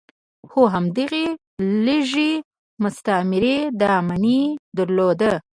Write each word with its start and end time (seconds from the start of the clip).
خو 0.49 0.61
همدغې 0.73 1.25
لږې 1.85 2.31
مستمرۍ 2.83 3.57
دا 3.81 3.93
معنی 4.07 4.39
درلوده. 4.77 5.31